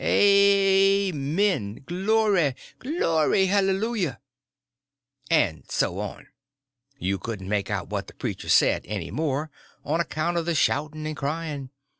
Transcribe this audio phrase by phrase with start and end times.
[0.03, 1.83] (a a men!
[1.85, 4.19] glory, glory hallelujah!)
[5.29, 6.25] And so on.
[6.97, 9.51] You couldn't make out what the preacher said any more,
[9.85, 11.69] on account of the shouting and crying.